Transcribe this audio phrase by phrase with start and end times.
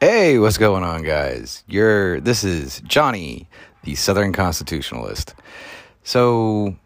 [0.00, 1.64] Hey, what's going on, guys?
[1.66, 3.48] You're this is Johnny,
[3.82, 5.34] the Southern Constitutionalist.
[6.04, 6.76] So,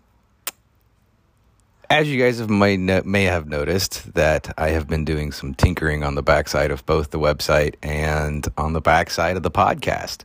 [1.90, 6.03] as you guys have might may have noticed, that I have been doing some tinkering
[6.03, 10.24] on the backside of both the website and on the backside of the podcast.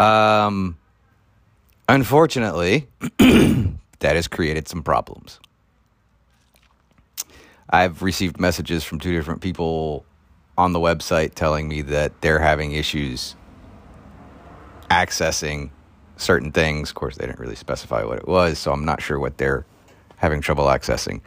[0.00, 0.78] Um,
[1.88, 2.88] unfortunately,
[3.18, 5.38] that has created some problems.
[7.72, 10.04] I've received messages from two different people
[10.60, 13.34] on the website telling me that they're having issues
[14.90, 15.70] accessing
[16.18, 16.90] certain things.
[16.90, 19.64] Of course, they didn't really specify what it was, so I'm not sure what they're
[20.18, 21.22] having trouble accessing.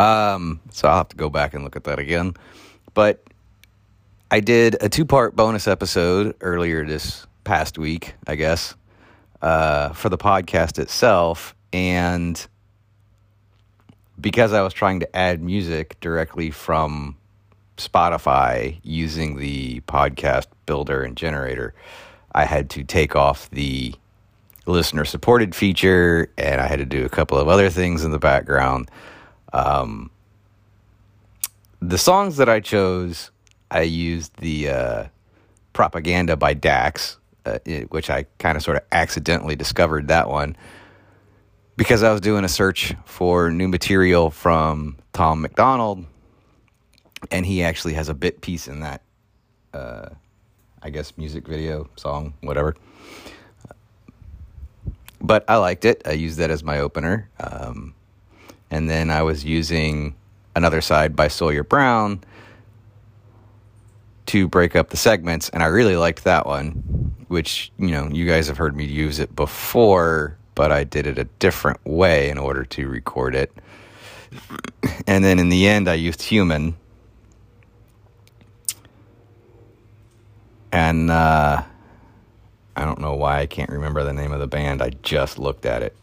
[0.00, 2.34] Um, so I'll have to go back and look at that again.
[2.94, 3.22] But
[4.32, 8.74] I did a two part bonus episode earlier this past week, I guess,
[9.40, 11.54] uh, for the podcast itself.
[11.72, 12.44] And
[14.20, 17.16] because I was trying to add music directly from
[17.76, 21.74] Spotify using the podcast builder and generator,
[22.34, 23.94] I had to take off the
[24.66, 28.18] listener supported feature and I had to do a couple of other things in the
[28.18, 28.90] background.
[29.52, 30.10] Um,
[31.80, 33.30] the songs that I chose,
[33.70, 35.04] I used the uh,
[35.72, 37.58] Propaganda by Dax, uh,
[37.90, 40.56] which I kind of sort of accidentally discovered that one
[41.76, 46.06] because I was doing a search for new material from Tom MacDonald
[47.30, 49.02] and he actually has a bit piece in that
[49.72, 50.08] uh,
[50.82, 52.74] i guess music video song whatever.
[55.20, 56.02] But i liked it.
[56.04, 57.30] I used that as my opener.
[57.40, 57.94] Um,
[58.70, 60.14] and then i was using
[60.56, 62.20] another side by sawyer brown
[64.26, 66.70] to break up the segments and i really liked that one
[67.28, 71.18] which you know you guys have heard me use it before but i did it
[71.18, 73.52] a different way in order to record it.
[75.06, 76.76] And then in the end i used human
[80.74, 81.62] And uh,
[82.74, 84.82] I don't know why I can't remember the name of the band.
[84.82, 85.96] I just looked at it.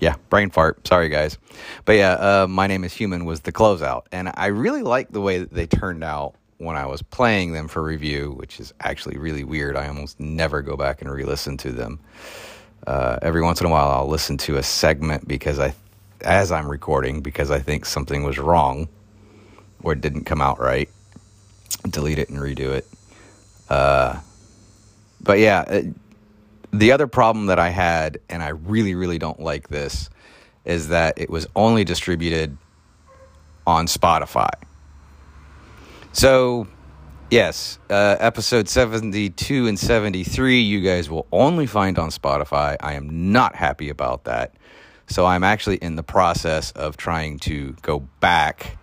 [0.00, 0.88] Yeah, brain fart.
[0.88, 1.36] Sorry, guys.
[1.84, 4.04] But yeah, uh, My Name is Human was the closeout.
[4.12, 7.68] And I really liked the way that they turned out when I was playing them
[7.68, 9.76] for review, which is actually really weird.
[9.76, 12.00] I almost never go back and re listen to them.
[12.86, 15.74] Uh, every once in a while, I'll listen to a segment because I,
[16.22, 18.88] as I'm recording, because I think something was wrong
[19.82, 20.88] or it didn't come out right,
[21.88, 22.86] delete it and redo it.
[23.68, 24.20] Uh,
[25.20, 25.94] but yeah, it,
[26.72, 30.08] the other problem that I had, and I really, really don't like this,
[30.64, 32.56] is that it was only distributed
[33.66, 34.50] on Spotify.
[36.12, 36.66] So,
[37.30, 42.76] yes, uh, episode 72 and 73, you guys will only find on Spotify.
[42.80, 44.54] I am not happy about that.
[45.08, 48.78] So, I'm actually in the process of trying to go back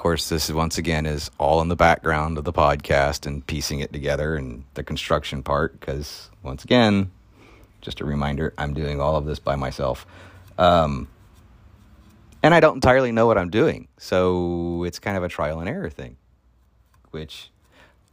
[0.00, 3.92] course, this once again is all in the background of the podcast and piecing it
[3.92, 7.10] together and the construction part because once again,
[7.82, 10.06] just a reminder, I'm doing all of this by myself.
[10.56, 11.06] Um,
[12.42, 13.88] and I don't entirely know what I'm doing.
[13.98, 16.16] So it's kind of a trial and error thing,
[17.10, 17.50] which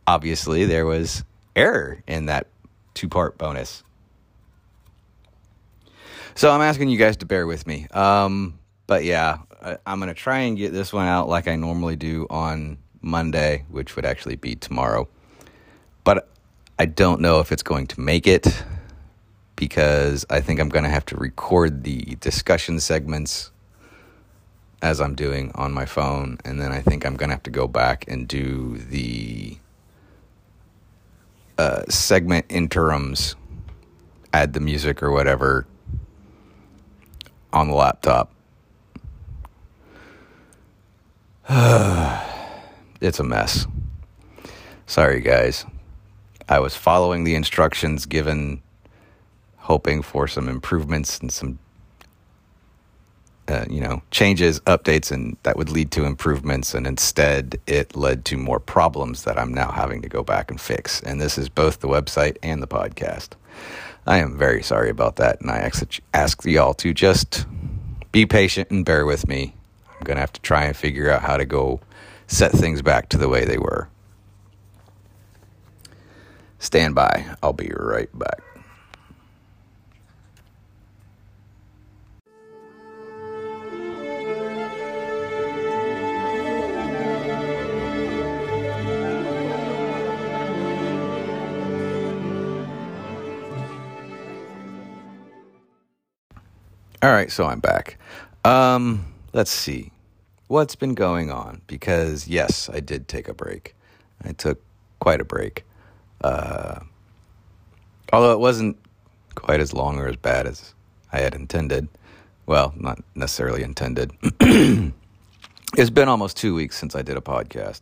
[0.05, 1.23] obviously there was
[1.55, 2.47] error in that
[2.95, 3.81] two part bonus.
[6.35, 7.87] So I'm asking you guys to bear with me.
[7.91, 11.55] Um, but yeah, I, am going to try and get this one out like I
[11.55, 15.07] normally do on Monday, which would actually be tomorrow.
[16.03, 16.29] But
[16.79, 18.63] I don't know if it's going to make it
[19.55, 23.51] because I think I'm going to have to record the discussion segments
[24.81, 26.37] as I'm doing on my phone.
[26.45, 29.57] And then I think I'm going to have to go back and do the
[31.57, 33.35] uh, segment interims,
[34.31, 35.65] add the music or whatever
[37.51, 38.31] on the laptop.
[42.99, 43.65] it's a mess.
[44.85, 45.65] Sorry, guys.
[46.49, 48.61] I was following the instructions given,
[49.55, 51.59] hoping for some improvements and some,
[53.47, 56.73] uh, you know, changes, updates, and that would lead to improvements.
[56.73, 60.59] And instead, it led to more problems that I'm now having to go back and
[60.59, 61.01] fix.
[61.03, 63.29] And this is both the website and the podcast.
[64.05, 65.39] I am very sorry about that.
[65.39, 67.45] And I ask, ask y'all to just
[68.11, 69.53] be patient and bear with me
[69.97, 71.79] I'm going to have to try and figure out how to go
[72.27, 73.89] set things back to the way they were.
[76.59, 77.25] Stand by.
[77.41, 78.41] I'll be right back.
[97.03, 97.97] All right, so I'm back.
[98.43, 99.91] Um, let's see
[100.47, 103.75] what's been going on because yes, I did take a break.
[104.23, 104.61] I took
[104.99, 105.63] quite a break.
[106.21, 106.79] Uh,
[108.11, 108.77] although it wasn't
[109.35, 110.73] quite as long or as bad as
[111.11, 111.87] I had intended.
[112.45, 114.11] Well, not necessarily intended.
[114.41, 117.81] it's been almost two weeks since I did a podcast.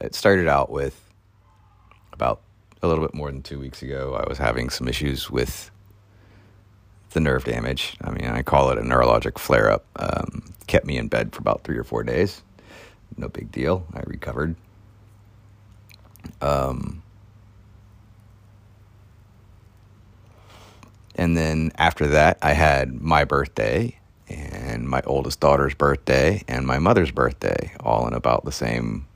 [0.00, 1.04] It started out with
[2.12, 2.40] about
[2.82, 4.14] a little bit more than two weeks ago.
[4.14, 5.70] I was having some issues with
[7.10, 7.96] the nerve damage.
[8.02, 9.84] I mean, I call it a neurologic flare up.
[9.96, 12.42] Um, kept me in bed for about three or four days.
[13.16, 13.86] No big deal.
[13.94, 14.54] I recovered.
[16.40, 17.02] Um,
[21.14, 26.78] and then after that, I had my birthday and my oldest daughter's birthday and my
[26.78, 29.06] mother's birthday, all in about the same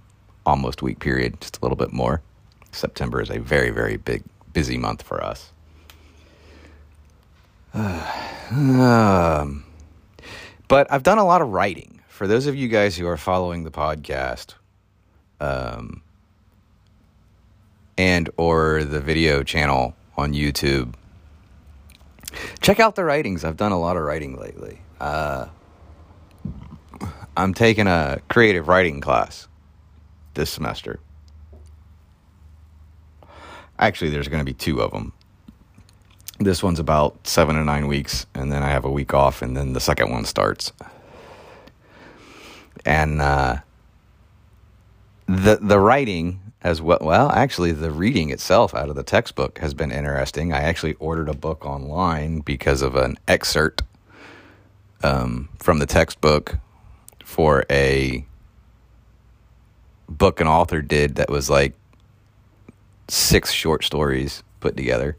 [0.46, 2.22] almost week period, just a little bit more.
[2.72, 4.22] September is a very, very big,
[4.52, 5.52] busy month for us.
[8.50, 9.64] um,
[10.69, 12.00] but I've done a lot of writing.
[12.08, 14.54] For those of you guys who are following the podcast,
[15.40, 16.02] um,
[17.96, 20.94] and or the video channel on YouTube,
[22.60, 23.44] check out the writings.
[23.44, 24.80] I've done a lot of writing lately.
[25.00, 25.46] Uh,
[27.36, 29.48] I'm taking a creative writing class
[30.34, 31.00] this semester.
[33.78, 35.12] Actually, there's going to be two of them.
[36.42, 39.56] This one's about seven to nine weeks, and then I have a week off, and
[39.56, 40.72] then the second one starts.
[42.84, 43.58] And uh,
[45.26, 46.98] the the writing as well.
[47.00, 50.52] Well, actually, the reading itself out of the textbook has been interesting.
[50.52, 53.82] I actually ordered a book online because of an excerpt
[55.02, 56.58] um, from the textbook
[57.24, 58.24] for a
[60.08, 61.74] book an author did that was like
[63.08, 65.16] six short stories put together.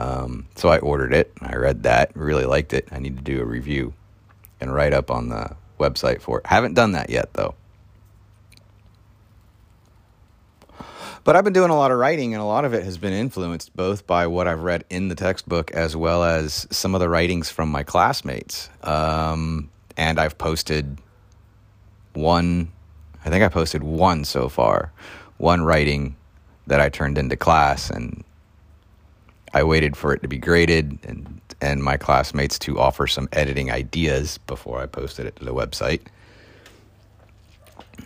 [0.00, 1.30] Um, so I ordered it.
[1.42, 2.88] I read that, really liked it.
[2.90, 3.92] I need to do a review
[4.58, 6.46] and write up on the website for it.
[6.46, 7.54] Haven't done that yet, though.
[11.22, 13.12] But I've been doing a lot of writing, and a lot of it has been
[13.12, 17.10] influenced both by what I've read in the textbook as well as some of the
[17.10, 18.70] writings from my classmates.
[18.82, 19.68] Um,
[19.98, 20.96] and I've posted
[22.14, 22.72] one,
[23.22, 24.92] I think I posted one so far,
[25.36, 26.16] one writing
[26.68, 28.24] that I turned into class, and
[29.52, 33.70] I waited for it to be graded and and my classmates to offer some editing
[33.70, 36.00] ideas before I posted it to the website.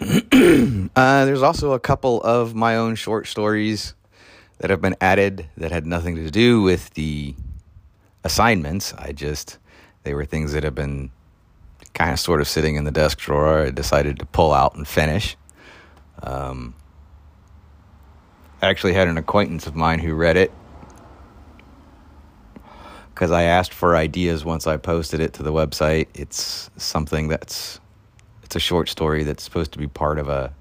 [0.97, 3.95] uh, there's also a couple of my own short stories
[4.59, 7.35] that have been added that had nothing to do with the
[8.25, 8.93] assignments.
[8.95, 9.59] I just,
[10.03, 11.11] they were things that have been
[11.93, 13.67] kind of sort of sitting in the desk drawer.
[13.67, 15.37] I decided to pull out and finish.
[16.25, 16.75] Um,
[18.61, 20.51] I actually had an acquaintance of mine who read it
[23.15, 26.09] because I asked for ideas once I posted it to the website.
[26.15, 27.81] It's something that's
[28.43, 30.53] it's a short story that's supposed to be part of a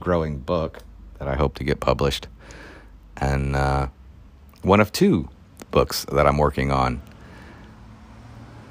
[0.00, 0.80] growing book
[1.18, 2.26] that I hope to get published,
[3.16, 3.88] and uh,
[4.62, 5.28] one of two
[5.70, 7.00] books that I'm working on.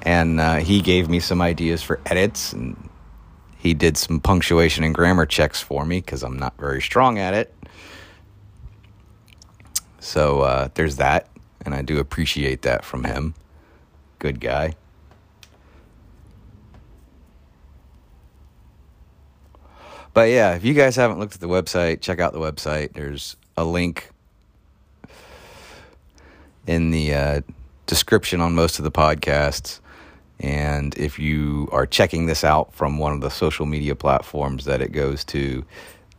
[0.02, 2.88] And uh, he gave me some ideas for edits, and
[3.58, 7.34] he did some punctuation and grammar checks for me because I'm not very strong at
[7.34, 7.54] it.
[9.98, 11.28] So uh, there's that,
[11.64, 13.34] and I do appreciate that from him.
[14.18, 14.74] Good guy.
[20.12, 22.94] But yeah, if you guys haven't looked at the website, check out the website.
[22.94, 24.10] There's a link
[26.66, 27.40] in the uh,
[27.86, 29.80] description on most of the podcasts.
[30.40, 34.80] And if you are checking this out from one of the social media platforms that
[34.80, 35.64] it goes to,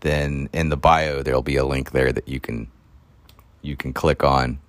[0.02, 2.68] then in the bio there'll be a link there that you can
[3.62, 4.60] you can click on.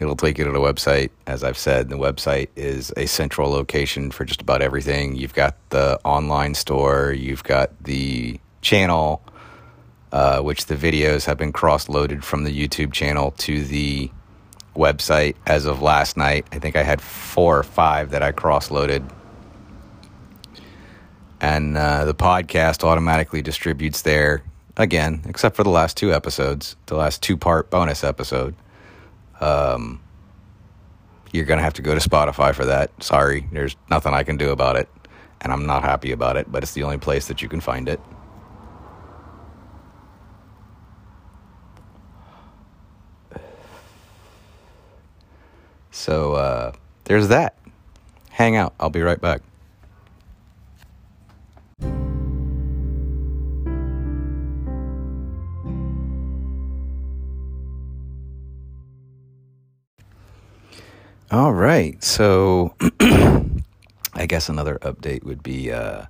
[0.00, 1.10] It'll take you to the website.
[1.26, 5.16] As I've said, the website is a central location for just about everything.
[5.16, 9.22] You've got the online store, you've got the channel,
[10.12, 14.10] uh, which the videos have been cross loaded from the YouTube channel to the
[14.76, 16.46] website as of last night.
[16.52, 19.04] I think I had four or five that I cross loaded.
[21.40, 24.42] And uh, the podcast automatically distributes there
[24.76, 28.54] again, except for the last two episodes, the last two part bonus episode.
[29.40, 30.00] Um,
[31.32, 32.90] you're going to have to go to Spotify for that.
[33.02, 34.88] Sorry, there's nothing I can do about it.
[35.40, 37.88] And I'm not happy about it, but it's the only place that you can find
[37.88, 38.00] it.
[45.90, 46.72] So uh,
[47.04, 47.56] there's that.
[48.30, 48.72] Hang out.
[48.80, 49.42] I'll be right back.
[61.30, 62.02] All right.
[62.02, 66.06] So I guess another update would be uh,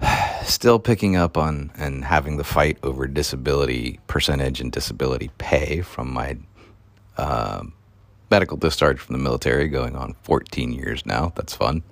[0.42, 6.12] still picking up on and having the fight over disability percentage and disability pay from
[6.12, 6.36] my
[7.18, 7.62] uh,
[8.32, 11.32] medical discharge from the military going on 14 years now.
[11.36, 11.84] That's fun.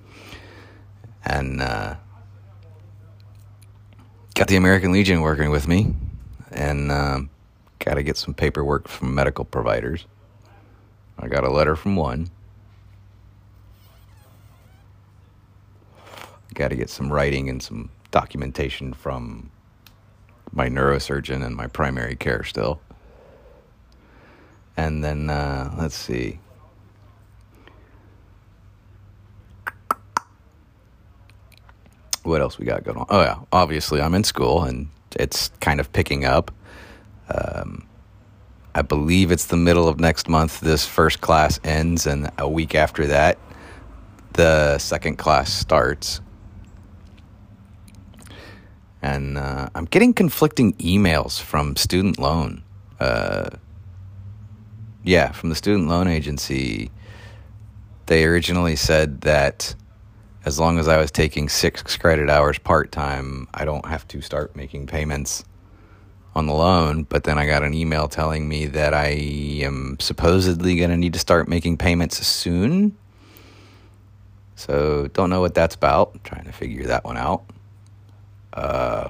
[1.23, 1.95] And uh,
[4.33, 5.93] got the American Legion working with me
[6.51, 7.21] and uh,
[7.79, 10.05] got to get some paperwork from medical providers.
[11.17, 12.29] I got a letter from one.
[16.53, 19.51] Got to get some writing and some documentation from
[20.53, 22.79] my neurosurgeon and my primary care still.
[24.77, 26.39] And then, uh, let's see.
[32.23, 33.05] What else we got going on?
[33.09, 33.39] Oh, yeah.
[33.51, 36.51] Obviously, I'm in school and it's kind of picking up.
[37.29, 37.87] Um,
[38.75, 40.59] I believe it's the middle of next month.
[40.59, 43.39] This first class ends, and a week after that,
[44.33, 46.21] the second class starts
[49.05, 52.63] and uh, I'm getting conflicting emails from student loan.
[52.99, 53.51] Uh,
[55.03, 56.89] yeah, from the student loan agency.
[58.07, 59.75] They originally said that
[60.43, 64.21] as long as I was taking six credit hours part time, I don't have to
[64.21, 65.43] start making payments
[66.35, 67.03] on the loan.
[67.03, 69.07] But then I got an email telling me that I
[69.63, 72.97] am supposedly going to need to start making payments soon.
[74.55, 76.11] So don't know what that's about.
[76.13, 77.43] I'm trying to figure that one out.
[78.53, 79.09] Uh,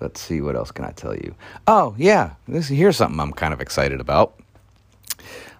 [0.00, 1.34] let's see what else can I tell you.
[1.66, 4.38] Oh yeah, this here's something I'm kind of excited about.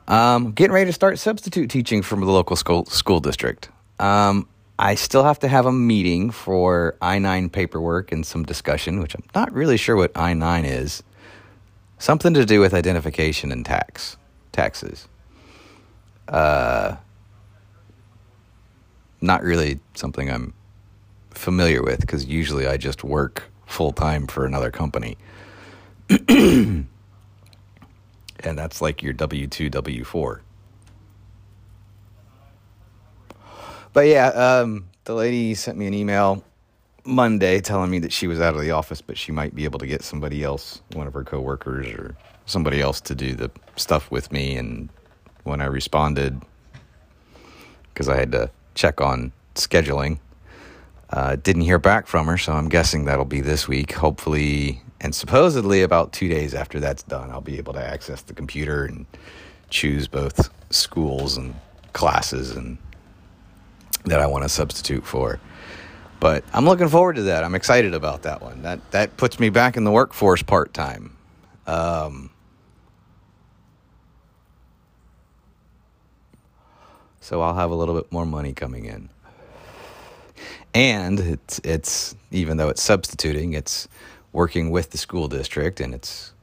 [0.09, 3.71] Um, getting ready to start substitute teaching from the local school school district.
[3.99, 4.49] Um,
[4.79, 9.15] I still have to have a meeting for I nine paperwork and some discussion, which
[9.15, 11.03] I'm not really sure what I nine is.
[11.99, 14.17] Something to do with identification and tax
[14.53, 15.09] taxes.
[16.29, 16.97] Uh,
[19.21, 20.53] not really something I'm
[21.31, 25.17] familiar with because usually I just work full time for another company.
[28.47, 30.43] and that's like your W 2, W 4.
[33.93, 36.45] But yeah, um, the lady sent me an email
[37.05, 39.79] Monday telling me that she was out of the office, but she might be able
[39.81, 44.11] to get somebody else, one of her coworkers or somebody else to do the stuff
[44.11, 44.57] with me.
[44.57, 44.91] And
[45.43, 46.41] when I responded,
[47.93, 50.19] because I had to check on scheduling,
[51.11, 52.39] uh, didn't hear back from her.
[52.39, 53.93] So I'm guessing that'll be this week.
[53.93, 58.33] Hopefully, and supposedly about two days after that's done, I'll be able to access the
[58.33, 59.07] computer and
[59.69, 61.55] choose both schools and
[61.93, 62.79] classes and
[64.05, 65.41] that I want to substitute for.
[66.19, 67.45] But I'm looking forward to that.
[67.45, 68.63] I'm excited about that one.
[68.63, 71.15] That that puts me back in the workforce part time.
[71.67, 72.31] Um,
[77.21, 79.11] so I'll have a little bit more money coming in.
[80.73, 83.89] And it's it's even though it's substituting, it's
[84.37, 86.35] working with the school district and it's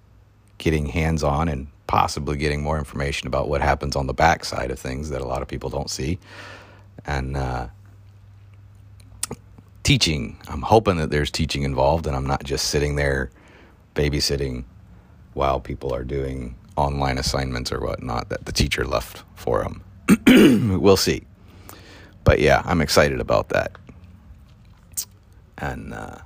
[0.58, 4.72] getting hands on and possibly getting more information about what happens on the back side
[4.72, 6.18] of things that a lot of people don't see.
[7.06, 7.68] And uh,
[9.84, 10.36] teaching.
[10.48, 13.30] I'm hoping that there's teaching involved and I'm not just sitting there
[13.94, 14.64] babysitting
[15.36, 19.84] while people are doing online assignments or whatnot that the teacher left for them.
[20.82, 21.22] we'll see.
[22.24, 23.74] But yeah, I'm excited about that.
[25.60, 26.18] And, uh,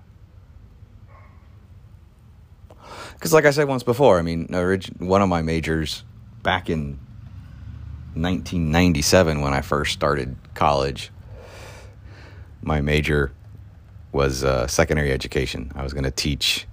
[3.17, 4.45] because like I said once before, I mean,
[4.99, 6.03] one of my majors
[6.43, 6.99] back in
[8.13, 11.09] 1997 when I first started college,
[12.61, 13.31] my major
[14.11, 15.71] was uh, secondary education.
[15.75, 16.67] I was going to teach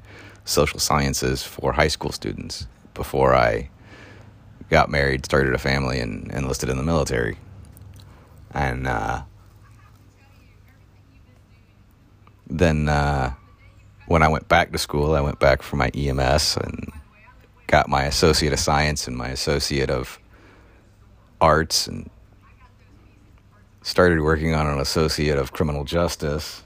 [0.44, 3.70] social sciences for high school students before I
[4.68, 7.38] got married, started a family, and enlisted in the military.
[8.50, 9.22] And uh,
[12.46, 13.32] then uh,
[14.06, 16.92] when I went back to school, I went back for my EMS and
[17.66, 20.18] got my associate of science and my associate of
[21.40, 22.10] arts and
[23.82, 26.64] started working on an associate of criminal justice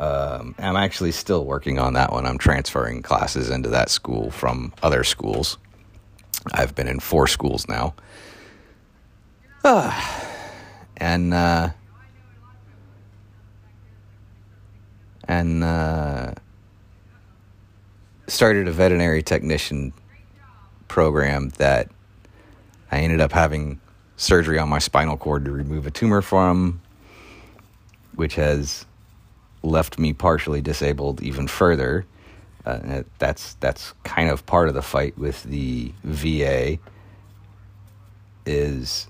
[0.00, 2.24] um, I'm actually still working on that one.
[2.24, 5.58] I'm transferring classes into that school from other schools.
[6.54, 7.94] I've been in four schools now.
[11.02, 11.70] And uh,
[15.26, 16.34] and uh,
[18.30, 19.92] started a veterinary technician
[20.88, 21.90] program that
[22.90, 23.80] I ended up having
[24.16, 26.80] surgery on my spinal cord to remove a tumor from,
[28.14, 28.86] which has
[29.62, 32.06] left me partially disabled even further.
[32.66, 36.78] Uh, that's that's kind of part of the fight with the VA
[38.44, 39.06] is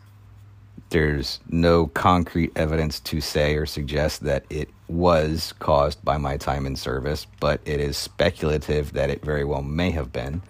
[0.91, 6.67] there's no concrete evidence to say or suggest that it was caused by my time
[6.67, 10.43] in service, but it is speculative that it very well may have been.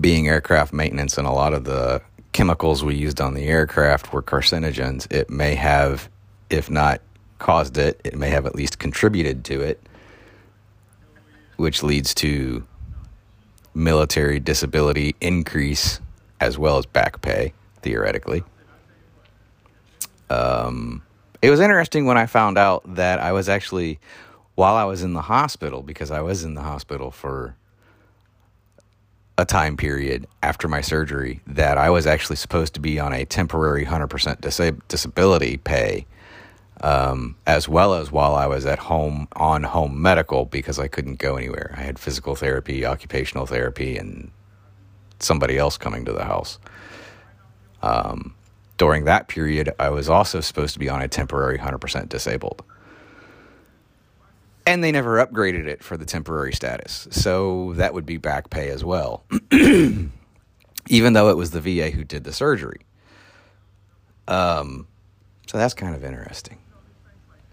[0.00, 4.22] Being aircraft maintenance and a lot of the chemicals we used on the aircraft were
[4.22, 6.10] carcinogens, it may have,
[6.50, 7.00] if not
[7.38, 9.80] caused it, it may have at least contributed to it,
[11.56, 12.66] which leads to
[13.74, 16.00] military disability increase
[16.40, 18.42] as well as back pay, theoretically.
[20.30, 21.02] Um,
[21.42, 23.98] it was interesting when I found out that I was actually,
[24.54, 27.56] while I was in the hospital, because I was in the hospital for
[29.38, 33.24] a time period after my surgery, that I was actually supposed to be on a
[33.24, 36.06] temporary 100% disab- disability pay,
[36.80, 41.18] um, as well as while I was at home on home medical because I couldn't
[41.18, 41.74] go anywhere.
[41.76, 44.30] I had physical therapy, occupational therapy, and
[45.20, 46.58] somebody else coming to the house.
[47.82, 48.34] Um,
[48.76, 52.62] during that period, I was also supposed to be on a temporary 100% disabled.
[54.66, 57.06] And they never upgraded it for the temporary status.
[57.10, 60.12] So that would be back pay as well, even
[60.88, 62.80] though it was the VA who did the surgery.
[64.26, 64.88] Um,
[65.46, 66.58] so that's kind of interesting.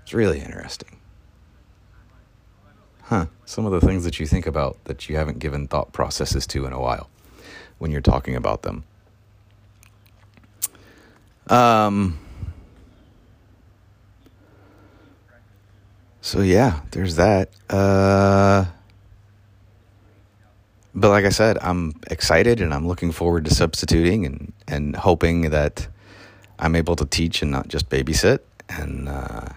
[0.01, 0.99] It's really interesting.
[3.03, 3.27] Huh.
[3.45, 6.65] Some of the things that you think about that you haven't given thought processes to
[6.65, 7.09] in a while
[7.77, 8.85] when you're talking about them.
[11.47, 12.19] Um,
[16.21, 17.49] so yeah, there's that.
[17.69, 18.65] Uh,
[20.95, 25.49] but like I said, I'm excited and I'm looking forward to substituting and, and hoping
[25.49, 25.87] that
[26.59, 28.39] I'm able to teach and not just babysit.
[28.69, 29.49] And uh,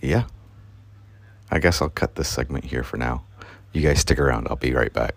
[0.00, 0.24] yeah,
[1.50, 3.24] I guess I'll cut this segment here for now.
[3.72, 5.14] You guys stick around, I'll be right back.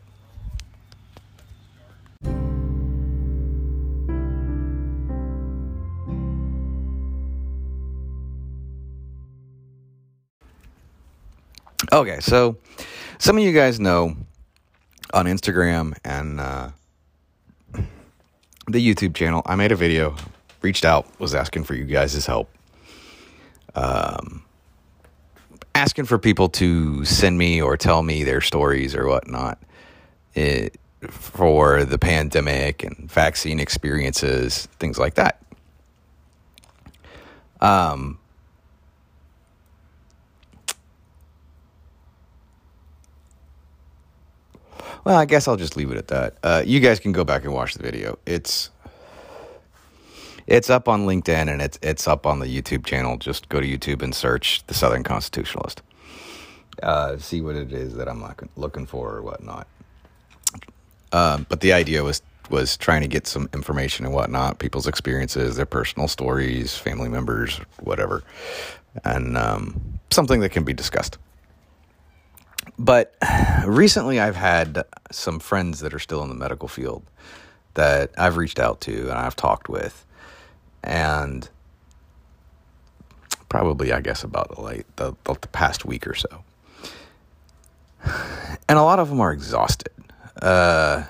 [11.94, 12.56] Okay, so
[13.18, 14.16] some of you guys know
[15.14, 16.70] on Instagram and uh,
[17.74, 20.16] the YouTube channel, I made a video,
[20.62, 22.50] reached out, was asking for you guys' help.
[23.76, 24.46] Um,
[25.76, 29.62] asking for people to send me or tell me their stories or whatnot
[30.34, 35.42] it, for the pandemic and vaccine experiences, things like that.
[37.60, 38.18] Um,
[45.04, 46.36] Well, I guess I'll just leave it at that.
[46.44, 48.20] Uh, you guys can go back and watch the video.
[48.26, 48.70] It's
[50.48, 53.18] it's up on LinkedIn and it's it's up on the YouTube channel.
[53.18, 55.82] Just go to YouTube and search the Southern Constitutionalist.
[56.84, 58.24] Uh, see what it is that I'm
[58.56, 59.68] looking for or whatnot.
[61.12, 65.56] Um, but the idea was was trying to get some information and whatnot, people's experiences,
[65.56, 68.24] their personal stories, family members, whatever,
[69.06, 71.18] and um, something that can be discussed.
[72.78, 73.16] But
[73.72, 77.04] recently, I've had some friends that are still in the medical field
[77.74, 80.06] that I've reached out to and I've talked with,
[80.84, 81.48] and
[83.50, 86.44] probably, I guess, about the late the, the past week or so.
[88.68, 89.94] And a lot of them are exhausted.
[90.42, 91.04] Uh,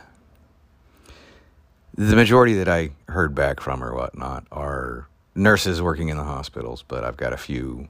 [1.96, 6.84] the majority that I heard back from or whatnot are nurses working in the hospitals,
[6.88, 7.88] but I've got a few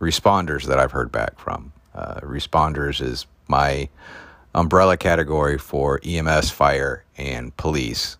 [0.00, 3.88] responders that I've heard back from uh, responders is my
[4.54, 8.16] umbrella category for EMS, fire, and police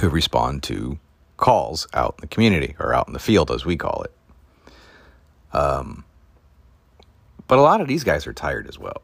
[0.00, 0.98] who respond to
[1.36, 4.12] calls out in the community or out in the field, as we call it.
[5.52, 6.04] Um,
[7.46, 9.02] but a lot of these guys are tired as well.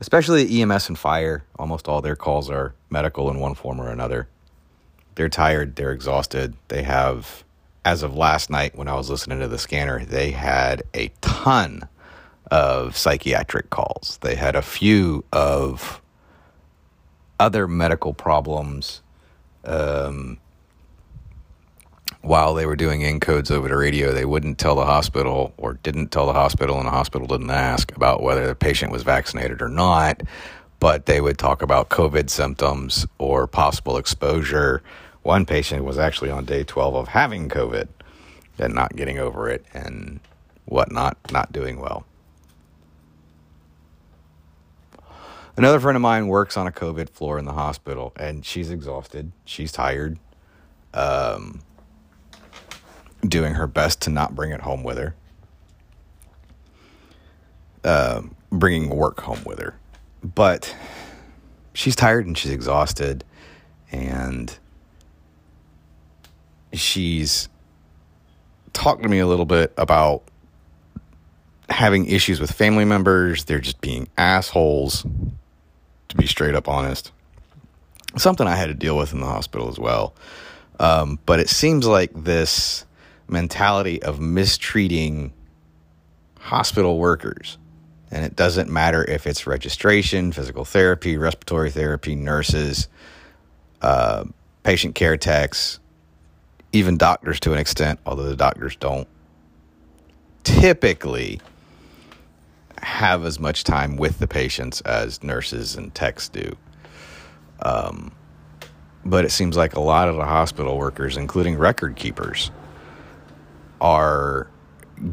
[0.00, 4.28] Especially EMS and fire, almost all their calls are medical in one form or another.
[5.16, 7.42] They're tired, they're exhausted, they have
[7.88, 11.88] as of last night when I was listening to the scanner, they had a ton
[12.50, 14.18] of psychiatric calls.
[14.20, 16.02] They had a few of
[17.40, 19.00] other medical problems
[19.64, 20.36] um,
[22.20, 24.12] while they were doing encodes over the radio.
[24.12, 27.96] They wouldn't tell the hospital or didn't tell the hospital, and the hospital didn't ask
[27.96, 30.22] about whether the patient was vaccinated or not.
[30.78, 34.82] But they would talk about COVID symptoms or possible exposure
[35.22, 37.88] one patient was actually on day 12 of having COVID
[38.58, 40.20] and not getting over it and
[40.66, 42.06] whatnot, not doing well.
[45.56, 49.32] Another friend of mine works on a COVID floor in the hospital and she's exhausted.
[49.44, 50.18] She's tired.
[50.94, 51.62] Um,
[53.26, 55.14] doing her best to not bring it home with her.
[57.84, 59.76] uh, bringing work home with her.
[60.22, 60.74] But
[61.74, 63.24] she's tired and she's exhausted,
[63.92, 64.58] and
[66.72, 67.48] she's
[68.72, 70.22] talked to me a little bit about
[71.68, 73.44] having issues with family members.
[73.44, 75.04] They're just being assholes,
[76.08, 77.12] to be straight up honest.
[78.16, 80.14] Something I had to deal with in the hospital as well.
[80.80, 82.84] Um, but it seems like this
[83.28, 85.32] mentality of mistreating
[86.38, 87.58] hospital workers.
[88.10, 92.88] And it doesn't matter if it's registration, physical therapy, respiratory therapy, nurses,
[93.82, 94.24] uh,
[94.62, 95.78] patient care techs,
[96.72, 99.08] even doctors to an extent, although the doctors don't
[100.44, 101.40] typically
[102.82, 106.56] have as much time with the patients as nurses and techs do.
[107.62, 108.12] Um,
[109.04, 112.50] but it seems like a lot of the hospital workers, including record keepers,
[113.80, 114.50] are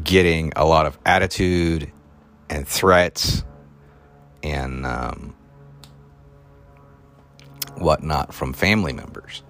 [0.02, 1.90] getting a lot of attitude
[2.50, 3.44] and threats
[4.42, 5.34] and um,
[7.76, 9.42] whatnot from family members.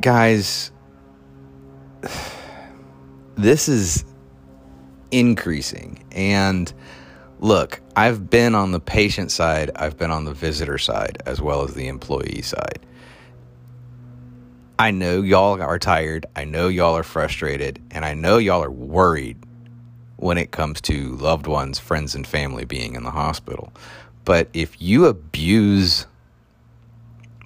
[0.00, 0.72] Guys,
[3.36, 4.04] this is
[5.10, 6.04] increasing.
[6.12, 6.72] And
[7.40, 11.62] look, I've been on the patient side, I've been on the visitor side, as well
[11.62, 12.80] as the employee side.
[14.80, 16.26] I know y'all are tired.
[16.36, 17.82] I know y'all are frustrated.
[17.90, 19.36] And I know y'all are worried
[20.16, 23.72] when it comes to loved ones, friends, and family being in the hospital.
[24.24, 26.06] But if you abuse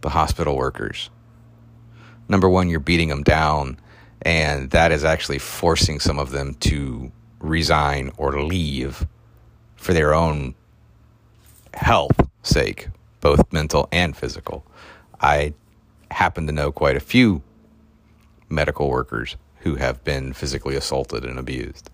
[0.03, 1.09] the hospital workers,
[2.29, 3.79] number one, you're beating them down,
[4.23, 9.07] and that is actually forcing some of them to resign or leave
[9.77, 10.55] for their own
[11.75, 12.89] health sake,
[13.21, 14.65] both mental and physical.
[15.21, 15.55] I
[16.11, 17.43] happen to know quite a few
[18.49, 21.91] medical workers who have been physically assaulted and abused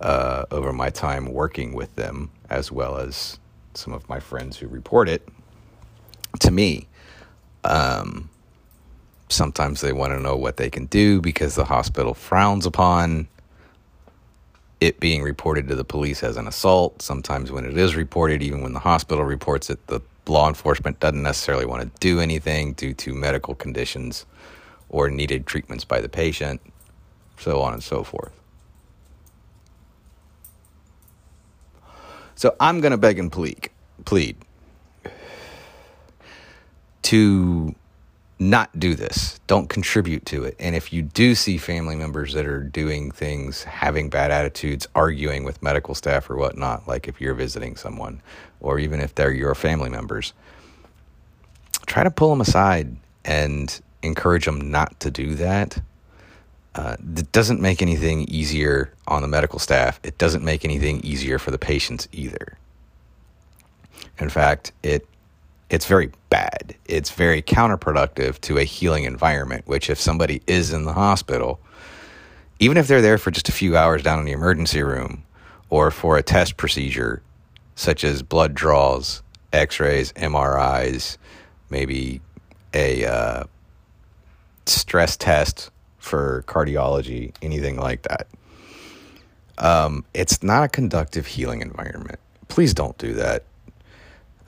[0.00, 3.38] uh, over my time working with them, as well as
[3.74, 5.28] some of my friends who report it
[6.40, 6.86] to me.
[7.64, 8.30] Um,
[9.28, 13.28] sometimes they want to know what they can do because the hospital frowns upon
[14.80, 17.00] it being reported to the police as an assault.
[17.02, 21.22] Sometimes when it is reported, even when the hospital reports it, the law enforcement doesn't
[21.22, 24.26] necessarily want to do anything due to medical conditions
[24.88, 26.60] or needed treatments by the patient,
[27.38, 28.32] so on and so forth.
[32.34, 33.70] So I'm going to beg and plead,
[34.04, 34.36] plead
[37.02, 37.74] to
[38.38, 39.40] not do this.
[39.46, 40.56] Don't contribute to it.
[40.58, 45.44] And if you do see family members that are doing things, having bad attitudes, arguing
[45.44, 48.20] with medical staff or whatnot, like if you're visiting someone,
[48.60, 50.34] or even if they're your family members,
[51.86, 55.80] try to pull them aside and encourage them not to do that.
[56.74, 59.98] Uh, it doesn't make anything easier on the medical staff.
[60.02, 62.58] It doesn't make anything easier for the patients either.
[64.18, 65.06] In fact, it
[65.70, 66.45] it's very bad.
[66.88, 71.60] It's very counterproductive to a healing environment, which, if somebody is in the hospital,
[72.58, 75.24] even if they're there for just a few hours down in the emergency room
[75.68, 77.22] or for a test procedure,
[77.74, 79.22] such as blood draws,
[79.52, 81.18] x rays, MRIs,
[81.70, 82.20] maybe
[82.72, 83.44] a uh,
[84.66, 88.28] stress test for cardiology, anything like that.
[89.58, 92.18] Um, it's not a conductive healing environment.
[92.48, 93.44] Please don't do that.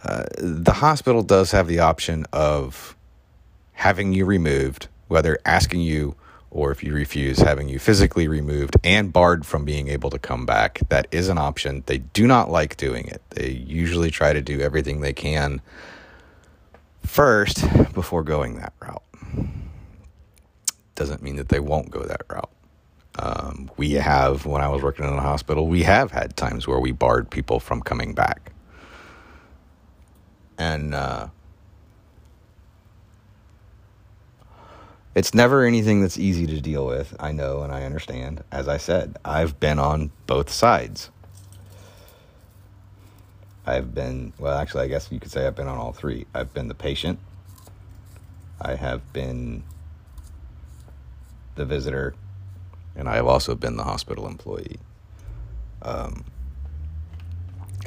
[0.05, 2.97] Uh, the hospital does have the option of
[3.73, 6.15] having you removed, whether asking you
[6.51, 10.47] or if you refuse, having you physically removed and barred from being able to come
[10.47, 10.81] back.
[10.89, 11.83] That is an option.
[11.87, 13.23] They do not like doing it.
[13.31, 15.61] They usually try to do everything they can
[17.05, 19.03] first before going that route.
[20.95, 22.51] Doesn't mean that they won't go that route.
[23.19, 26.79] Um, we have, when I was working in a hospital, we have had times where
[26.79, 28.53] we barred people from coming back
[30.59, 31.29] and uh,
[35.14, 37.16] it's never anything that's easy to deal with.
[37.18, 38.42] I know and I understand.
[38.53, 41.11] As I said, I've been on both sides.
[43.64, 46.27] I've been, well, actually, I guess you could say I've been on all three.
[46.35, 47.18] I've been the patient,
[48.61, 49.62] I have been
[51.55, 52.14] the visitor,
[52.97, 54.79] and I have also been the hospital employee.
[55.83, 56.25] Um,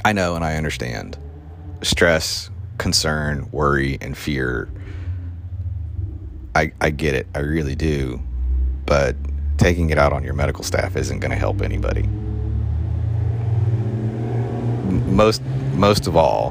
[0.06, 1.18] I know and I understand
[1.82, 2.50] stress,
[2.82, 4.68] concern, worry, and fear.
[6.56, 7.28] I, I get it.
[7.36, 8.20] I really do.
[8.88, 9.16] But
[9.60, 12.08] taking it out on your medical staff isn't going to help anybody.
[15.12, 15.44] Most,
[15.76, 16.50] most of all,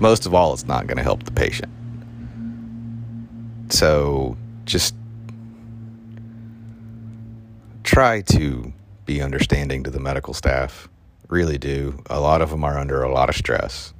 [0.00, 1.70] most of all, it's not going to help the patient.
[3.68, 4.94] So just
[7.84, 8.72] try to
[9.04, 10.88] be understanding to the medical staff.
[11.28, 12.02] Really do.
[12.06, 13.92] A lot of them are under a lot of stress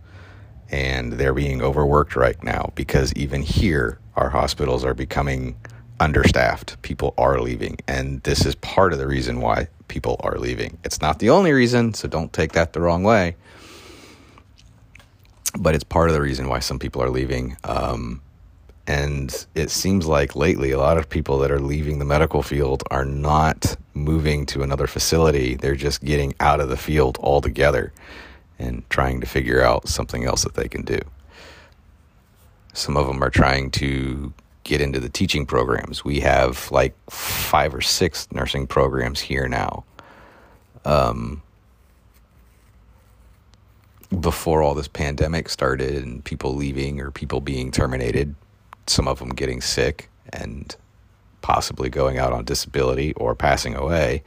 [0.71, 5.57] and they're being overworked right now because even here, our hospitals are becoming
[6.01, 6.81] understaffed.
[6.83, 10.79] People are leaving, and this is part of the reason why people are leaving.
[10.85, 13.37] It's not the only reason, so don't take that the wrong way.
[15.59, 17.57] But it's part of the reason why some people are leaving.
[17.65, 18.21] Um,
[18.87, 22.85] and it seems like lately, a lot of people that are leaving the medical field
[22.91, 25.55] are not moving to another facility.
[25.55, 27.93] They're just getting out of the field altogether
[28.59, 30.99] and trying to figure out something else that they can do.
[32.73, 34.33] Some of them are trying to
[34.65, 36.05] get into the teaching programs.
[36.05, 39.85] We have like five or six nursing programs here now.
[40.85, 41.43] Um,
[44.21, 48.35] before all this pandemic started and people leaving or people being terminated,
[48.87, 50.75] some of them getting sick and
[51.43, 54.23] possibly going out on disability or passing away,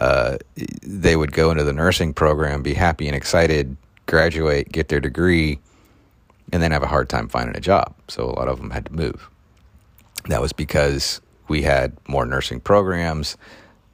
[0.00, 0.38] uh,
[0.82, 5.60] they would go into the nursing program, be happy and excited, graduate, get their degree,
[6.52, 7.94] and then have a hard time finding a job.
[8.08, 9.28] So a lot of them had to move.
[10.28, 13.36] That was because we had more nursing programs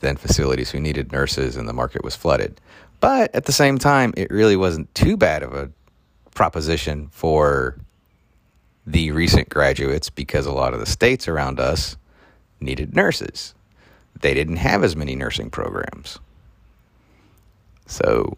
[0.01, 2.61] than facilities who needed nurses, and the market was flooded.
[3.01, 5.71] But at the same time, it really wasn't too bad of a
[6.35, 7.77] proposition for
[8.87, 11.97] the recent graduates because a lot of the states around us
[12.61, 13.55] needed nurses.
[14.21, 16.19] They didn't have as many nursing programs.
[17.87, 18.37] So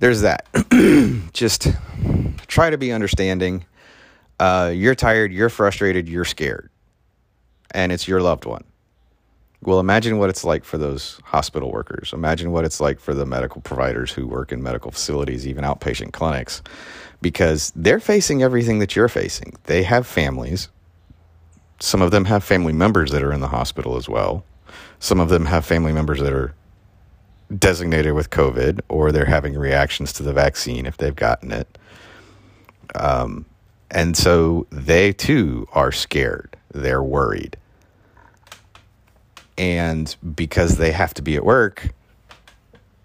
[0.00, 0.46] there's that.
[1.32, 1.68] Just
[2.46, 3.64] try to be understanding.
[4.38, 6.70] Uh, you're tired, you're frustrated, you're scared,
[7.72, 8.62] and it's your loved one.
[9.62, 12.12] Well, imagine what it's like for those hospital workers.
[12.12, 16.12] Imagine what it's like for the medical providers who work in medical facilities, even outpatient
[16.12, 16.62] clinics,
[17.20, 19.54] because they're facing everything that you're facing.
[19.64, 20.68] They have families.
[21.80, 24.44] Some of them have family members that are in the hospital as well.
[24.98, 26.54] Some of them have family members that are
[27.56, 31.78] designated with COVID or they're having reactions to the vaccine if they've gotten it.
[32.94, 33.46] Um,
[33.90, 36.56] and so they too are scared.
[36.72, 37.56] They're worried.
[39.56, 41.92] And because they have to be at work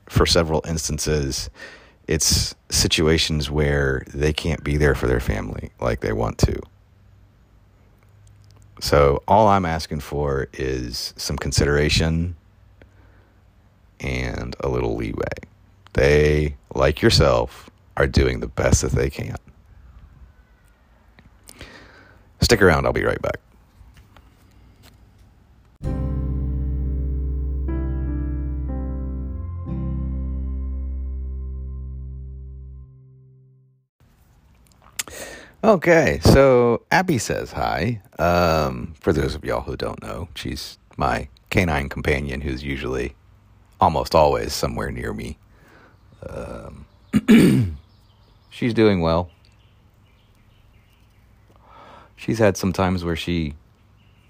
[0.08, 1.50] for several instances,
[2.08, 6.60] it's situations where they can't be there for their family like they want to.
[8.84, 12.36] So, all I'm asking for is some consideration
[14.02, 15.24] and a little leeway.
[15.94, 19.38] They, like yourself, are doing the best that they can.
[22.42, 23.40] Stick around, I'll be right back.
[35.64, 38.02] Okay, so Abby says hi.
[38.20, 43.16] Um, for those of y'all who don't know, she's my canine companion who's usually
[43.80, 45.38] almost always somewhere near me.
[46.28, 46.86] Um,
[48.50, 49.32] she's doing well.
[52.18, 53.54] She's had some times where she,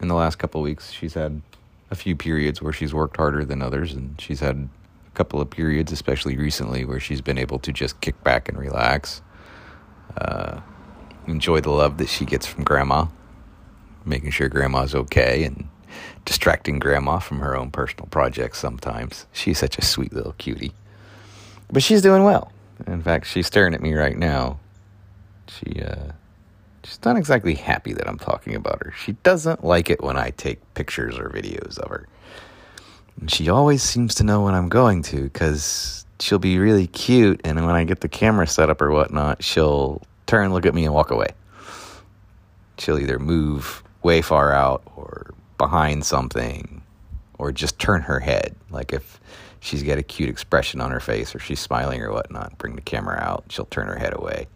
[0.01, 1.41] in the last couple weeks, she's had
[1.89, 4.69] a few periods where she's worked harder than others, and she's had
[5.07, 8.59] a couple of periods, especially recently, where she's been able to just kick back and
[8.59, 9.23] relax.
[10.15, 10.61] Uh,
[11.27, 13.07] enjoy the love that she gets from grandma,
[14.05, 15.67] making sure grandma's okay and
[16.25, 19.25] distracting grandma from her own personal projects sometimes.
[19.33, 20.73] She's such a sweet little cutie.
[21.71, 22.51] But she's doing well.
[22.87, 24.59] In fact, she's staring at me right now.
[25.47, 26.11] She uh
[26.83, 28.93] she's not exactly happy that I'm talking about her.
[28.97, 32.07] She doesn't like it when I take pictures or videos of her.
[33.19, 37.41] And she always seems to know when I'm going to cuz she'll be really cute
[37.43, 40.85] and when I get the camera set up or whatnot, she'll turn, look at me,
[40.85, 41.29] and walk away.
[42.77, 46.81] She'll either move way far out or behind something
[47.37, 48.55] or just turn her head.
[48.69, 49.19] Like if
[49.59, 52.81] she's got a cute expression on her face or she's smiling or whatnot, bring the
[52.81, 54.47] camera out, she'll turn her head away.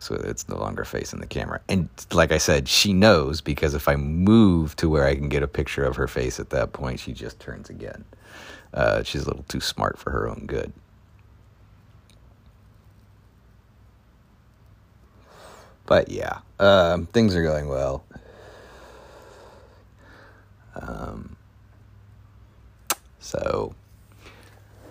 [0.00, 1.60] So it's no longer facing the camera.
[1.68, 5.42] And like I said, she knows because if I move to where I can get
[5.42, 8.04] a picture of her face at that point, she just turns again.
[8.72, 10.72] Uh, she's a little too smart for her own good.
[15.88, 18.04] But yeah, um, things are going well.
[20.76, 21.34] Um,
[23.18, 23.74] so,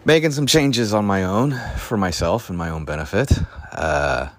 [0.03, 3.31] making some changes on my own for myself and my own benefit.
[3.71, 4.29] Uh,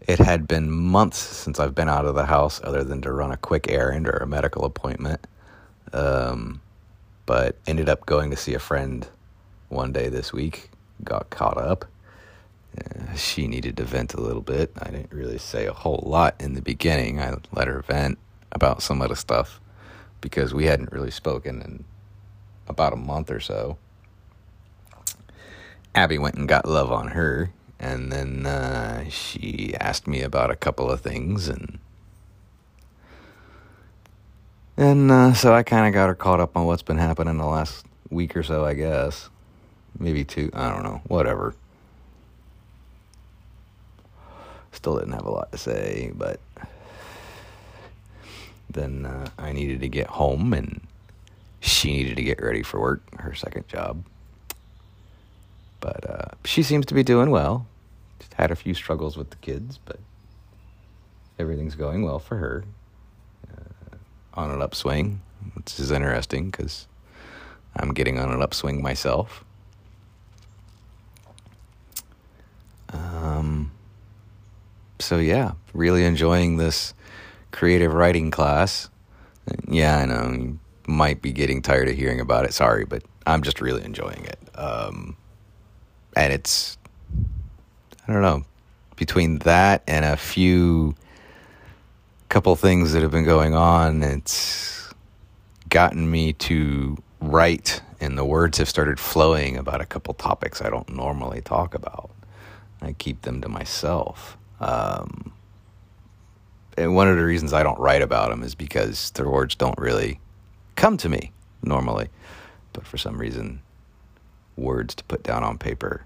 [0.00, 3.32] it had been months since I've been out of the house, other than to run
[3.32, 5.26] a quick errand or a medical appointment.
[5.92, 6.60] Um,
[7.26, 9.08] but ended up going to see a friend
[9.70, 10.70] one day this week.
[11.02, 11.84] Got caught up
[13.16, 14.72] she needed to vent a little bit.
[14.80, 17.20] I didn't really say a whole lot in the beginning.
[17.20, 18.18] I let her vent
[18.52, 19.60] about some of the stuff.
[20.20, 21.84] because we hadn't really spoken in
[22.68, 23.78] about a month or so.
[25.94, 27.50] Abby went and got love on her,
[27.80, 31.78] and then uh, she asked me about a couple of things, and
[34.76, 37.46] and uh, so I kind of got her caught up on what's been happening the
[37.46, 39.30] last week or so, I guess,
[39.98, 40.50] maybe two.
[40.54, 41.54] I don't know, whatever.
[44.72, 46.40] Still didn't have a lot to say, but
[48.70, 50.86] then uh, I needed to get home and
[51.60, 54.04] she needed to get ready for work, her second job.
[55.80, 57.66] But uh, she seems to be doing well.
[58.18, 59.98] Just had a few struggles with the kids, but
[61.38, 62.64] everything's going well for her.
[63.50, 63.96] Uh,
[64.34, 65.20] on an upswing,
[65.54, 66.86] which is interesting because
[67.76, 69.44] I'm getting on an upswing myself.
[72.90, 73.70] Um,
[75.00, 76.94] so yeah, really enjoying this
[77.50, 78.88] creative writing class.
[79.66, 82.52] Yeah, I know you might be getting tired of hearing about it.
[82.52, 84.38] Sorry, but I'm just really enjoying it.
[84.54, 85.16] Um,
[86.16, 86.78] and it's
[88.06, 88.44] I don't know
[88.96, 90.94] between that and a few
[92.28, 94.02] couple things that have been going on.
[94.02, 94.92] It's
[95.68, 100.70] gotten me to write, and the words have started flowing about a couple topics I
[100.70, 102.10] don't normally talk about.
[102.80, 104.37] I keep them to myself.
[104.60, 105.32] Um,
[106.76, 109.78] and one of the reasons I don't write about them is because their words don't
[109.78, 110.20] really
[110.76, 112.08] come to me normally.
[112.72, 113.60] But for some reason,
[114.56, 116.04] words to put down on paper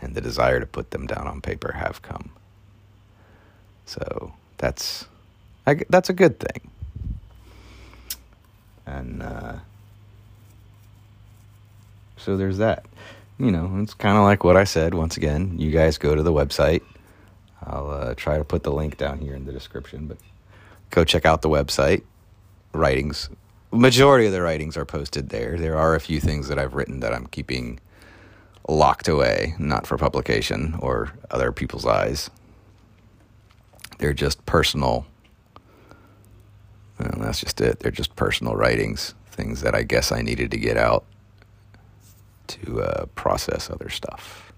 [0.00, 2.30] and the desire to put them down on paper have come.
[3.84, 5.06] So that's
[5.66, 6.70] I, that's a good thing.
[8.86, 9.56] And uh,
[12.16, 12.86] so there's that.
[13.38, 14.94] You know, it's kind of like what I said.
[14.94, 16.82] Once again, you guys go to the website
[17.66, 20.18] I'll uh, try to put the link down here in the description, but
[20.90, 22.02] go check out the website.
[22.72, 23.28] Writings,
[23.72, 25.56] majority of the writings are posted there.
[25.56, 27.80] There are a few things that I've written that I'm keeping
[28.68, 32.30] locked away, not for publication or other people's eyes.
[33.98, 35.06] They're just personal.
[36.98, 37.80] And that's just it.
[37.80, 41.04] They're just personal writings, things that I guess I needed to get out
[42.48, 44.52] to uh, process other stuff.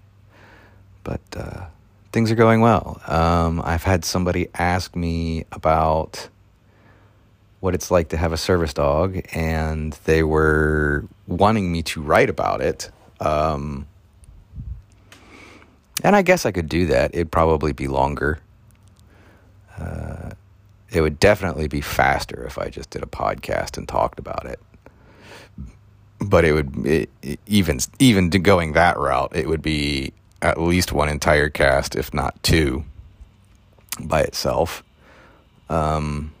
[1.03, 1.65] But uh,
[2.11, 3.01] things are going well.
[3.07, 6.29] Um, I've had somebody ask me about
[7.59, 12.29] what it's like to have a service dog, and they were wanting me to write
[12.29, 12.89] about it.
[13.19, 13.87] Um,
[16.03, 17.13] and I guess I could do that.
[17.13, 18.39] It'd probably be longer.
[19.77, 20.31] Uh,
[20.91, 24.59] it would definitely be faster if I just did a podcast and talked about it.
[26.21, 27.09] But it would it,
[27.45, 32.41] even even going that route, it would be at least one entire cast, if not
[32.43, 32.85] two,
[33.99, 34.83] by itself.
[35.69, 36.33] Um,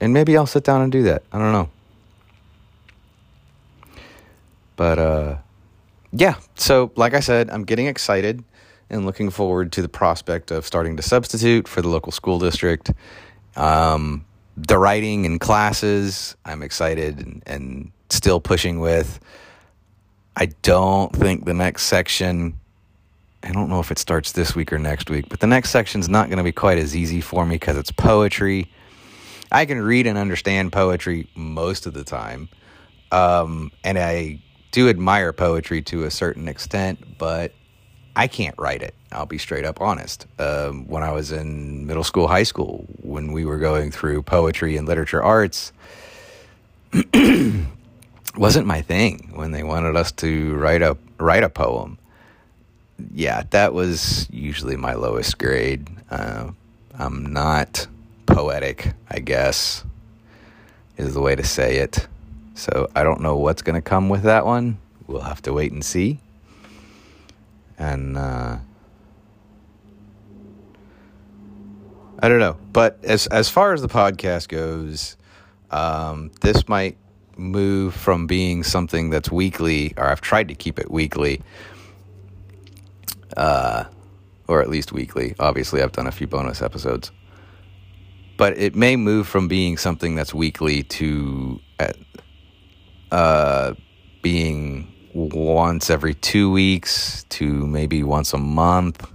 [0.00, 1.22] and maybe I'll sit down and do that.
[1.32, 1.68] I don't know.
[4.76, 5.36] But uh,
[6.12, 8.44] yeah, so like I said, I'm getting excited
[8.90, 12.92] and looking forward to the prospect of starting to substitute for the local school district.
[13.56, 14.24] Um,
[14.56, 19.20] the writing and classes, I'm excited and, and still pushing with.
[20.36, 22.57] I don't think the next section
[23.48, 26.06] I don't know if it starts this week or next week, but the next section's
[26.06, 28.70] not going to be quite as easy for me because it's poetry.
[29.50, 32.50] I can read and understand poetry most of the time.
[33.10, 37.54] Um, and I do admire poetry to a certain extent, but
[38.14, 38.94] I can't write it.
[39.12, 40.26] I'll be straight up honest.
[40.38, 44.76] Um, when I was in middle school, high school, when we were going through poetry
[44.76, 45.72] and literature arts,
[48.36, 51.98] wasn't my thing when they wanted us to write a write a poem
[53.14, 55.88] yeah, that was usually my lowest grade.
[56.10, 56.50] Uh,
[56.98, 57.86] I'm not
[58.26, 59.84] poetic, I guess,
[60.96, 62.08] is the way to say it.
[62.54, 64.78] So I don't know what's going to come with that one.
[65.06, 66.18] We'll have to wait and see.
[67.78, 68.56] And uh,
[72.20, 75.16] I don't know, but as as far as the podcast goes,
[75.70, 76.96] um, this might
[77.36, 81.40] move from being something that's weekly, or I've tried to keep it weekly
[83.38, 83.84] uh,
[84.48, 85.34] or at least weekly.
[85.38, 87.12] Obviously, I've done a few bonus episodes,
[88.36, 91.60] but it may move from being something that's weekly to
[93.12, 93.74] uh,
[94.20, 99.06] being once every two weeks to maybe once a month,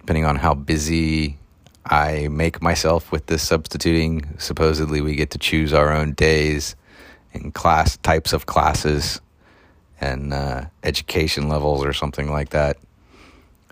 [0.00, 1.38] depending on how busy
[1.86, 4.34] I make myself with this substituting.
[4.38, 6.74] Supposedly, we get to choose our own days
[7.32, 9.20] and class types of classes
[10.00, 12.76] and uh, education levels or something like that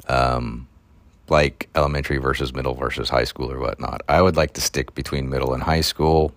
[0.08, 0.68] um,
[1.28, 4.02] like elementary versus middle versus high school or whatnot.
[4.08, 6.32] I would like to stick between middle and high school.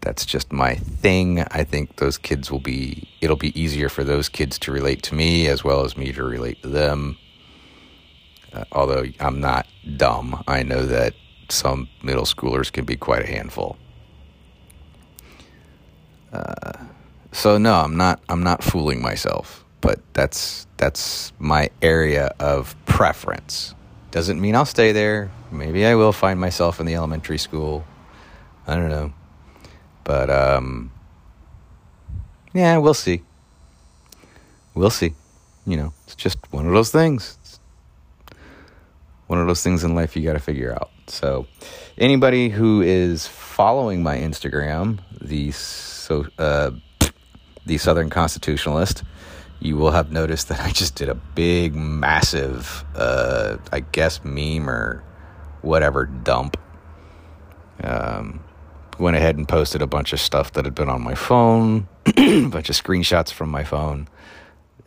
[0.00, 1.40] That's just my thing.
[1.50, 5.14] I think those kids will be, it'll be easier for those kids to relate to
[5.14, 7.16] me as well as me to relate to them.
[8.52, 9.66] Uh, although I'm not
[9.96, 11.14] dumb, I know that
[11.48, 13.78] some middle schoolers can be quite a handful.
[16.32, 16.72] Uh,
[17.32, 18.20] so no, I'm not.
[18.28, 19.63] I'm not fooling myself.
[19.84, 23.74] But that's that's my area of preference.
[24.12, 25.30] Doesn't mean I'll stay there.
[25.52, 27.84] Maybe I will find myself in the elementary school.
[28.66, 29.12] I don't know.
[30.02, 30.90] But um,
[32.54, 33.24] yeah, we'll see.
[34.74, 35.12] We'll see.
[35.66, 37.36] You know, it's just one of those things.
[37.42, 37.60] It's
[39.26, 40.92] one of those things in life you got to figure out.
[41.08, 41.46] So,
[41.98, 46.70] anybody who is following my Instagram, the so uh,
[47.66, 49.04] the Southern Constitutionalist,
[49.60, 54.68] you will have noticed that I just did a big, massive, uh, I guess, meme
[54.68, 55.02] or
[55.62, 56.56] whatever dump.
[57.82, 58.40] Um,
[58.98, 62.12] went ahead and posted a bunch of stuff that had been on my phone, a
[62.48, 64.08] bunch of screenshots from my phone,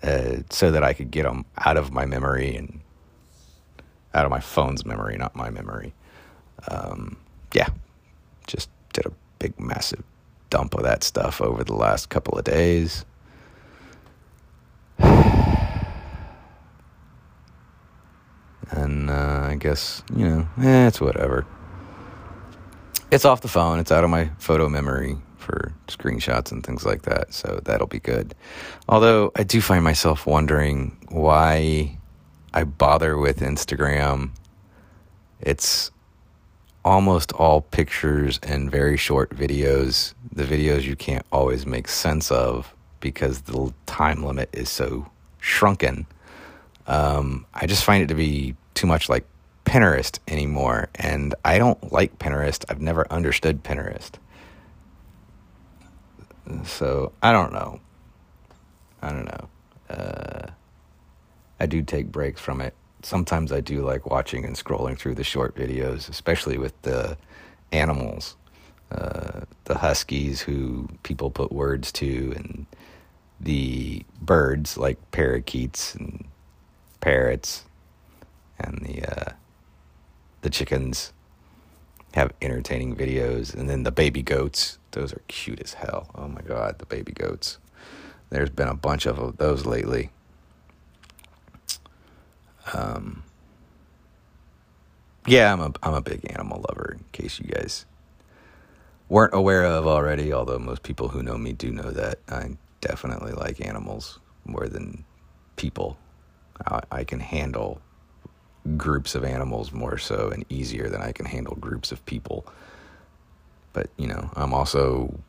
[0.04, 2.80] uh, so that I could get them out of my memory and
[4.14, 5.94] out of my phone's memory, not my memory.
[6.70, 7.18] Um,
[7.54, 7.68] yeah,
[8.48, 10.04] just did a big, massive
[10.50, 13.06] dump of that stuff over the last couple of days.
[18.72, 21.46] and uh, I guess, you know, eh, it's whatever.
[23.12, 27.04] It's off the phone, it's out of my photo memory for screenshots and things like
[27.04, 28.36] that, so that'll be good.
[28.90, 31.98] Although I do find myself wondering why
[32.54, 34.32] I bother with Instagram.
[35.40, 35.92] It's
[36.84, 40.14] almost all pictures and very short videos.
[40.32, 46.06] The videos you can't always make sense of because the time limit is so shrunken.
[46.88, 49.26] Um, I just find it to be too much like
[49.66, 52.64] Pinterest anymore, and I don't like Pinterest.
[52.70, 54.12] I've never understood Pinterest.
[56.64, 57.82] So I don't know.
[59.02, 59.50] I don't know.
[59.90, 60.48] Uh,
[61.60, 62.74] I do take breaks from it
[63.04, 67.18] sometimes I do like watching and scrolling through the short videos, especially with the
[67.72, 68.36] animals,
[68.92, 72.66] uh, the huskies who people put words to, and
[73.40, 76.26] the birds like parakeets and
[77.00, 77.66] parrots,
[78.60, 79.34] and the uh,
[80.42, 81.14] the chickens
[82.14, 84.80] have entertaining videos, and then the baby goats.
[84.92, 86.10] Those are cute as hell.
[86.16, 87.60] Oh my god, the baby goats.
[88.30, 90.10] There's been a bunch of those lately.
[92.74, 93.24] Um,
[95.26, 96.98] yeah, I'm a I'm a big animal lover.
[96.98, 97.86] In case you guys
[99.10, 102.58] weren't aware of already, although most people who know me do know that I
[102.88, 105.04] definitely like animals more than
[105.56, 105.98] people.
[106.66, 107.82] I, I can handle
[108.76, 112.46] groups of animals more so and easier than I can handle groups of people.
[113.74, 115.20] But you know, I'm also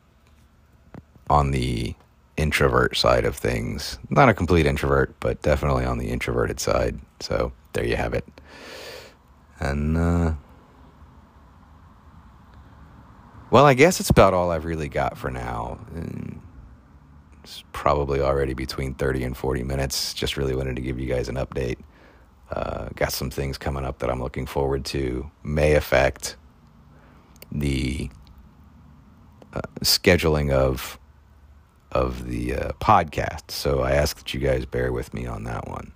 [1.29, 1.95] on the
[2.37, 3.99] introvert side of things.
[4.09, 6.99] Not a complete introvert, but definitely on the introverted side.
[7.19, 8.25] So there you have it.
[9.59, 10.33] And, uh,
[13.51, 15.79] well, I guess it's about all I've really got for now.
[15.93, 16.41] And
[17.49, 20.13] it's probably already between 30 and 40 minutes.
[20.13, 21.77] Just really wanted to give you guys an update.
[22.51, 25.29] Uh, got some things coming up that I'm looking forward to.
[25.43, 26.37] May affect
[27.51, 28.09] the
[29.53, 30.99] uh, scheduling of
[31.91, 33.49] of the uh, podcast.
[33.49, 35.91] So I ask that you guys bear with me on that one.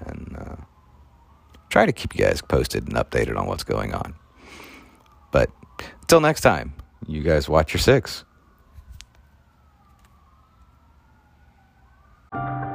[0.00, 0.56] And uh,
[1.68, 4.14] try to keep you guys posted and updated on what's going on.
[5.30, 5.50] But
[6.00, 6.72] until next time,
[7.06, 8.24] you guys watch your six.
[12.34, 12.73] Thank you